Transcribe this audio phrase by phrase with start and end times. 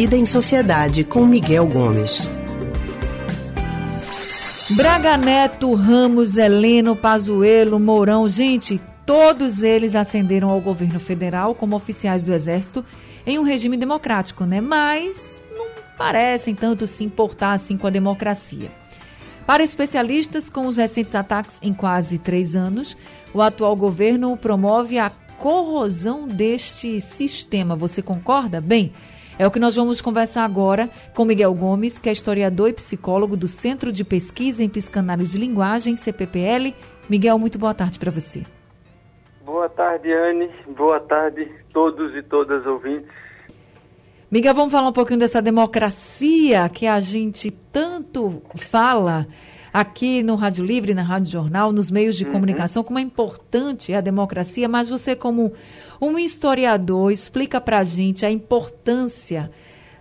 [0.00, 2.30] Vida em Sociedade com Miguel Gomes.
[4.76, 12.22] Braga Neto, Ramos, Heleno, Pazuello, Mourão, gente, todos eles ascenderam ao governo federal como oficiais
[12.22, 12.84] do Exército
[13.26, 14.60] em um regime democrático, né?
[14.60, 15.66] Mas não
[15.96, 18.70] parecem tanto se importar assim com a democracia.
[19.44, 22.96] Para especialistas, com os recentes ataques em quase três anos,
[23.34, 27.74] o atual governo promove a corrosão deste sistema.
[27.74, 28.60] Você concorda?
[28.60, 28.92] Bem,
[29.38, 33.36] é o que nós vamos conversar agora com Miguel Gomes, que é historiador e psicólogo
[33.36, 36.74] do Centro de Pesquisa em Psicanálise e Linguagem, CPPL.
[37.08, 38.44] Miguel, muito boa tarde para você.
[39.44, 40.50] Boa tarde, Anne.
[40.76, 43.08] Boa tarde, todos e todas ouvintes.
[44.30, 49.26] Miguel, vamos falar um pouquinho dessa democracia que a gente tanto fala
[49.72, 52.32] aqui no Rádio Livre, na Rádio Jornal, nos meios de uhum.
[52.32, 55.52] comunicação, como é importante a democracia, mas você, como
[56.00, 59.50] um historiador, explica para a gente a importância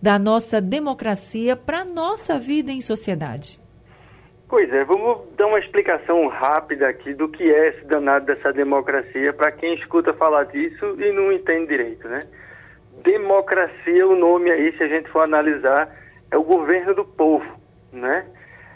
[0.00, 3.58] da nossa democracia para a nossa vida em sociedade.
[4.48, 9.32] Pois é, vamos dar uma explicação rápida aqui do que é esse danado dessa democracia
[9.32, 12.26] para quem escuta falar disso e não entende direito, né?
[13.02, 15.88] democracia, o nome aí, se a gente for analisar,
[16.30, 17.46] é o governo do povo,
[17.92, 18.26] né?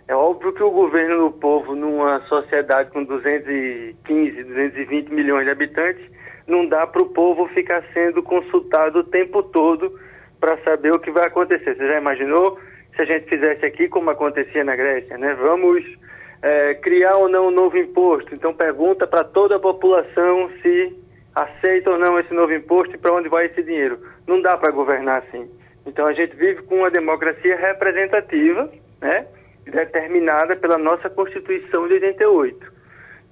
[0.06, 6.04] É óbvio que o governo do povo, numa sociedade com 215, 220 milhões de habitantes,
[6.46, 9.98] não dá para o povo ficar sendo consultado o tempo todo
[10.38, 11.74] para saber o que vai acontecer.
[11.74, 12.58] Você já imaginou
[12.94, 15.34] se a gente fizesse aqui como acontecia na Grécia, né?
[15.34, 15.82] Vamos
[16.42, 18.34] é, criar ou não um novo imposto.
[18.34, 20.94] Então pergunta para toda a população se
[21.34, 23.98] aceita ou não esse novo imposto e para onde vai esse dinheiro.
[24.26, 25.50] Não dá para governar assim.
[25.86, 29.26] Então a gente vive com uma democracia representativa, né,
[29.64, 32.72] determinada pela nossa Constituição de 88.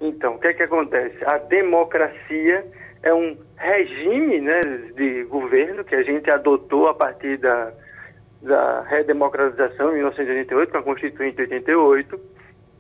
[0.00, 1.16] Então, o que é que acontece?
[1.25, 2.64] A democracia
[3.02, 4.60] é um regime né,
[4.94, 7.72] de governo que a gente adotou a partir da,
[8.42, 12.20] da redemocratização em 1988, com a Constituinte de 88,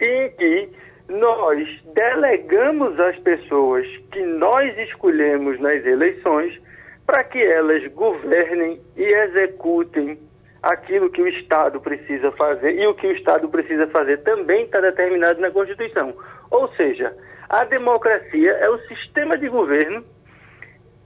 [0.00, 0.68] em que
[1.08, 6.60] nós delegamos às pessoas que nós escolhemos nas eleições
[7.06, 10.18] para que elas governem e executem
[10.62, 14.80] aquilo que o Estado precisa fazer e o que o Estado precisa fazer também está
[14.80, 16.14] determinado na Constituição.
[16.50, 17.14] Ou seja,
[17.48, 20.04] a democracia é o sistema de governo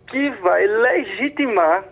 [0.09, 1.85] que vai legitimar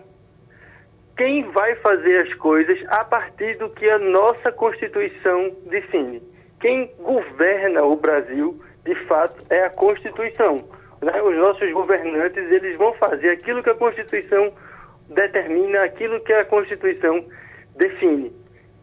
[1.17, 7.83] quem vai fazer as coisas a partir do que a nossa Constituição define quem governa
[7.83, 10.63] o Brasil, de fato, é a Constituição.
[10.99, 11.21] Né?
[11.21, 14.51] Os nossos governantes, eles vão fazer aquilo que a Constituição
[15.09, 17.23] determina, aquilo que a Constituição
[17.75, 18.31] define.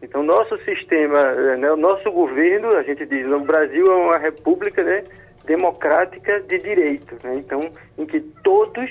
[0.01, 4.83] Então, nosso sistema, né, o nosso governo, a gente diz, o Brasil é uma república
[4.83, 5.03] né,
[5.45, 7.17] democrática de direito.
[7.23, 7.35] Né?
[7.37, 7.61] Então,
[7.97, 8.89] em que todos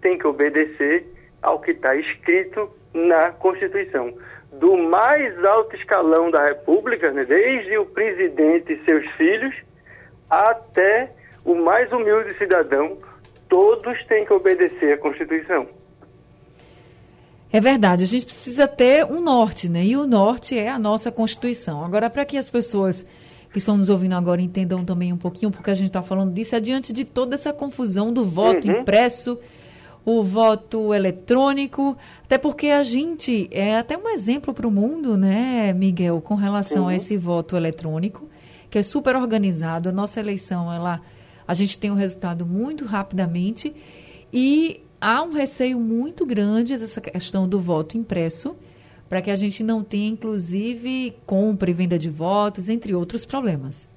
[0.00, 1.04] têm que obedecer
[1.42, 4.14] ao que está escrito na Constituição
[4.58, 9.54] do mais alto escalão da República, né, desde o presidente e seus filhos,
[10.30, 11.10] até
[11.44, 12.96] o mais humilde cidadão,
[13.48, 15.68] todos têm que obedecer à Constituição.
[17.54, 19.86] É verdade, a gente precisa ter um norte, né?
[19.86, 21.84] E o norte é a nossa Constituição.
[21.84, 23.06] Agora, para que as pessoas
[23.52, 26.56] que estão nos ouvindo agora entendam também um pouquinho, porque a gente está falando disso,
[26.56, 28.80] é diante de toda essa confusão do voto uhum.
[28.80, 29.38] impresso
[30.04, 35.72] o voto eletrônico, até porque a gente é até um exemplo para o mundo, né,
[35.72, 36.88] Miguel, com relação uhum.
[36.88, 38.28] a esse voto eletrônico,
[38.68, 39.88] que é super organizado.
[39.88, 41.00] A nossa eleição, ela,
[41.46, 43.72] a gente tem um resultado muito rapidamente
[44.32, 48.56] e há um receio muito grande dessa questão do voto impresso,
[49.06, 53.90] para que a gente não tenha, inclusive, compra e venda de votos, entre outros problemas.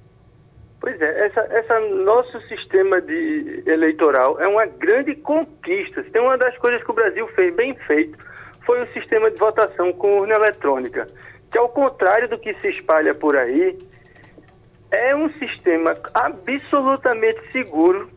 [0.78, 6.04] Pois é, essa, essa nosso sistema de eleitoral é uma grande conquista.
[6.04, 8.18] Tem uma das coisas que o Brasil fez bem feito
[8.66, 11.08] foi o sistema de votação com urna eletrônica,
[11.50, 13.78] que ao contrário do que se espalha por aí,
[14.90, 18.10] é um sistema absolutamente seguro,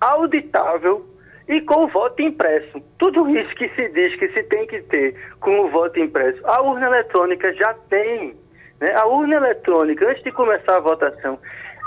[0.00, 1.06] auditável
[1.48, 2.80] e com o voto impresso.
[2.98, 6.60] Tudo isso que se diz que se tem que ter com o voto impresso, a
[6.60, 8.36] urna eletrônica já tem.
[8.80, 8.94] Né?
[8.94, 11.38] A urna eletrônica, antes de começar a votação,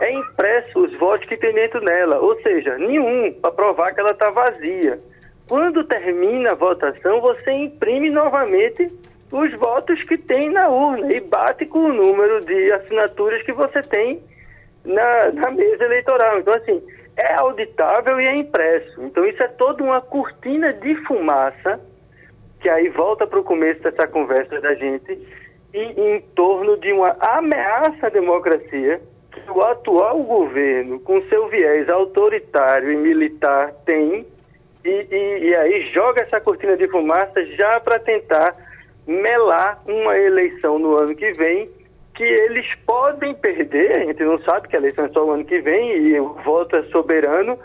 [0.02, 4.12] é impresso os votos que tem dentro dela, ou seja, nenhum para provar que ela
[4.12, 5.00] está vazia.
[5.48, 8.90] Quando termina a votação, você imprime novamente
[9.32, 13.82] os votos que tem na urna e bate com o número de assinaturas que você
[13.82, 14.22] tem
[14.84, 16.40] na, na mesa eleitoral.
[16.40, 16.82] Então, assim,
[17.18, 19.02] é auditável e é impresso.
[19.04, 21.80] Então, isso é toda uma cortina de fumaça,
[22.60, 25.18] que aí volta para o começo dessa conversa da gente,
[25.74, 31.90] e em torno de uma ameaça à democracia que o atual governo, com seu viés
[31.90, 34.26] autoritário e militar, tem,
[34.84, 38.56] e, e, e aí joga essa cortina de fumaça já para tentar
[39.08, 41.70] melar uma eleição no ano que vem
[42.22, 45.44] que eles podem perder, a gente não sabe que a eleição é só o ano
[45.44, 47.58] que vem e o voto é soberano,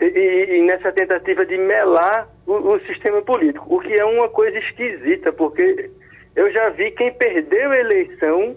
[0.00, 4.58] e, e, nessa tentativa de melar o, o, sistema político, o que é uma coisa
[4.58, 5.90] esquisita, porque
[6.34, 8.56] eu já vi quem perdeu a eleição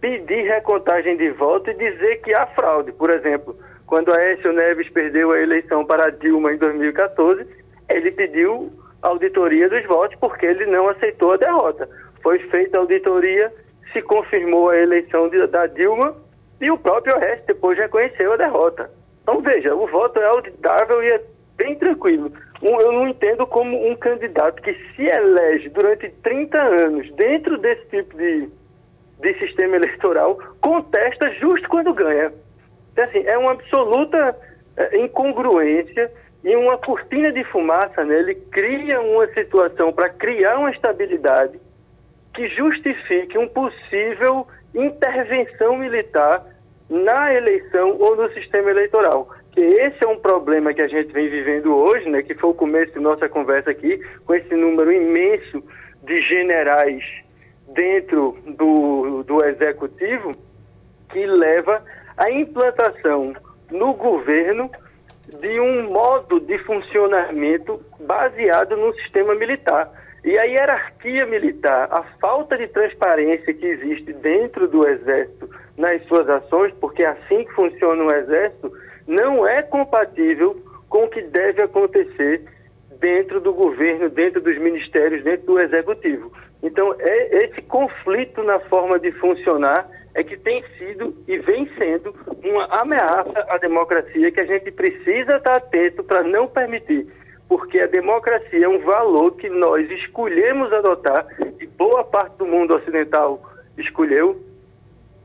[0.00, 2.90] pedir recontagem de voto e dizer que há fraude.
[2.90, 7.46] Por exemplo, quando Aécio Neves perdeu a eleição para Dilma em 2014,
[7.88, 11.88] ele pediu auditoria dos votos porque ele não aceitou a derrota.
[12.20, 13.52] Foi feita a auditoria,
[13.96, 16.14] se confirmou a eleição de, da Dilma
[16.60, 18.90] e o próprio Oeste depois reconheceu a derrota.
[19.22, 21.22] Então, veja, o voto é auditável e é
[21.56, 22.30] bem tranquilo.
[22.62, 27.86] Um, eu não entendo como um candidato que se elege durante 30 anos dentro desse
[27.86, 28.48] tipo de,
[29.20, 32.32] de sistema eleitoral contesta justo quando ganha.
[32.92, 34.36] Então, assim, é uma absoluta
[34.76, 36.12] é, incongruência
[36.44, 41.58] e uma cortina de fumaça nele cria uma situação para criar uma estabilidade
[42.36, 46.44] que justifique um possível intervenção militar
[46.88, 49.30] na eleição ou no sistema eleitoral.
[49.52, 52.54] Que esse é um problema que a gente vem vivendo hoje, né, que foi o
[52.54, 55.64] começo de nossa conversa aqui, com esse número imenso
[56.02, 57.02] de generais
[57.74, 60.32] dentro do, do executivo,
[61.08, 61.82] que leva
[62.18, 63.34] à implantação
[63.70, 64.70] no governo
[65.40, 69.90] de um modo de funcionamento baseado no sistema militar.
[70.26, 76.28] E a hierarquia militar, a falta de transparência que existe dentro do Exército nas suas
[76.28, 78.72] ações, porque é assim que funciona o Exército,
[79.06, 82.42] não é compatível com o que deve acontecer
[82.98, 86.32] dentro do governo, dentro dos ministérios, dentro do Executivo.
[86.60, 92.12] Então, é esse conflito na forma de funcionar é que tem sido e vem sendo
[92.42, 97.06] uma ameaça à democracia que a gente precisa estar atento para não permitir
[97.48, 101.26] porque a democracia é um valor que nós escolhemos adotar
[101.60, 103.40] e boa parte do mundo ocidental
[103.78, 104.40] escolheu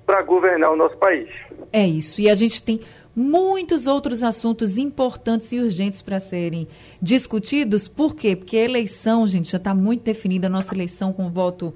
[0.05, 1.29] para governar o nosso país.
[1.71, 2.21] É isso.
[2.21, 2.81] E a gente tem
[3.15, 6.67] muitos outros assuntos importantes e urgentes para serem
[7.01, 7.87] discutidos.
[7.87, 8.35] Por quê?
[8.35, 11.73] Porque a eleição, gente, já está muito definida, a nossa eleição com voto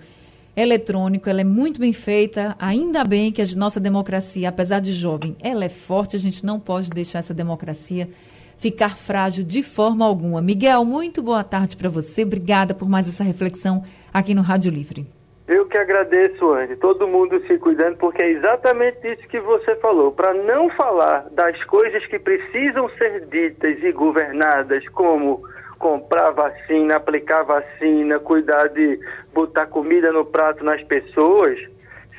[0.56, 2.56] eletrônico, ela é muito bem feita.
[2.60, 6.60] Ainda bem que a nossa democracia, apesar de jovem, ela é forte, a gente não
[6.60, 8.10] pode deixar essa democracia
[8.58, 10.42] ficar frágil de forma alguma.
[10.42, 12.24] Miguel, muito boa tarde para você.
[12.24, 15.06] Obrigada por mais essa reflexão aqui no Rádio Livre.
[15.48, 16.76] Eu que agradeço, Andy.
[16.78, 20.12] Todo mundo se cuidando, porque é exatamente isso que você falou.
[20.12, 25.44] Para não falar das coisas que precisam ser ditas e governadas, como
[25.78, 29.00] comprar vacina, aplicar vacina, cuidar de
[29.34, 31.60] botar comida no prato nas pessoas,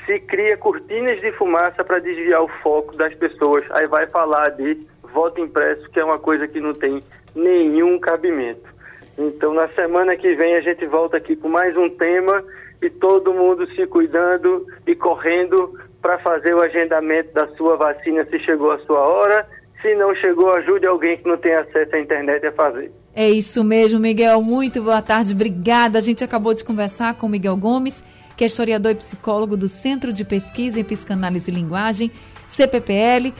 [0.04, 3.64] se cria cortinas de fumaça para desviar o foco das pessoas.
[3.70, 7.02] Aí vai falar de voto impresso, que é uma coisa que não tem
[7.34, 8.68] nenhum cabimento.
[9.16, 12.44] Então, na semana que vem, a gente volta aqui com mais um tema
[12.82, 15.72] e todo mundo se cuidando e correndo
[16.02, 19.48] para fazer o agendamento da sua vacina se chegou a sua hora.
[19.80, 22.92] Se não chegou, ajude alguém que não tem acesso à internet a fazer.
[23.14, 24.42] É isso mesmo, Miguel.
[24.42, 25.32] Muito boa tarde.
[25.32, 25.96] Obrigada.
[25.96, 28.04] A gente acabou de conversar com Miguel Gomes,
[28.36, 32.10] que é historiador e psicólogo do Centro de Pesquisa em Psicanálise e Linguagem,
[32.46, 33.32] CPPL.